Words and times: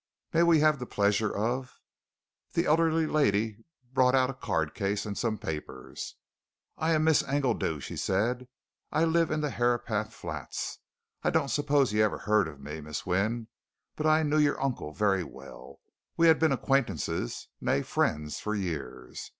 "May 0.33 0.41
we 0.41 0.61
have 0.61 0.79
the 0.79 0.87
pleasure 0.87 1.31
of" 1.31 1.79
The 2.53 2.65
elderly 2.65 3.05
lady 3.05 3.59
brought 3.93 4.15
out 4.15 4.31
a 4.31 4.33
card 4.33 4.73
case 4.73 5.05
and 5.05 5.15
some 5.15 5.37
papers. 5.37 6.15
"I 6.75 6.93
am 6.93 7.05
Mrs. 7.05 7.27
Engledew," 7.27 7.79
she 7.81 7.97
said. 7.97 8.47
"I 8.91 9.03
live 9.03 9.29
in 9.29 9.41
the 9.41 9.51
Herapath 9.51 10.11
Flats. 10.11 10.79
I 11.21 11.29
don't 11.29 11.49
suppose 11.49 11.93
you 11.93 12.03
ever 12.03 12.17
heard 12.17 12.47
of 12.47 12.59
me, 12.59 12.81
Miss 12.81 13.05
Wynne, 13.05 13.47
but 13.95 14.07
I 14.07 14.23
knew 14.23 14.39
your 14.39 14.59
uncle 14.59 14.91
very 14.91 15.23
well 15.23 15.81
we 16.17 16.25
had 16.25 16.39
been 16.39 16.51
acquaintances, 16.51 17.47
nay, 17.61 17.83
friends, 17.83 18.39
for 18.39 18.55
years. 18.55 19.29